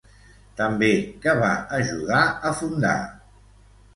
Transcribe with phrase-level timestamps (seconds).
[0.59, 0.87] També,
[1.25, 2.97] què va ajudar a fundar?